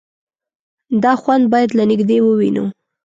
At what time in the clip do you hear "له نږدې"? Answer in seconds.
1.77-2.17